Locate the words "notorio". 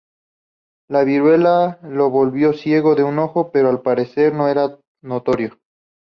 5.03-5.59